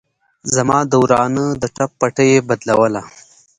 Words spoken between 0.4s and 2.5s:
زما د ورانه د ټپ پټۍ يې